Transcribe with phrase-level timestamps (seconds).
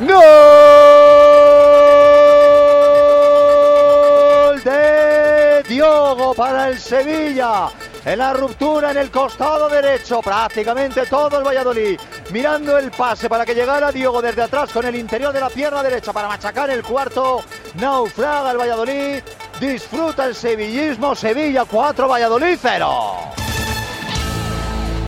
[0.00, 0.06] Gol
[4.62, 7.68] de Diogo para el Sevilla.
[8.04, 11.98] En la ruptura en el costado derecho, prácticamente todo el Valladolid.
[12.30, 15.82] Mirando el pase para que llegara Diogo desde atrás con el interior de la pierna
[15.82, 17.42] derecha para machacar el cuarto.
[17.74, 19.20] Naufraga el Valladolid.
[19.58, 21.16] Disfruta el sevillismo.
[21.16, 23.37] Sevilla 4, Valladolid 0.